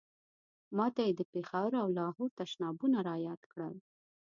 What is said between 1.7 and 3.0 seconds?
او لاهور تشنابونه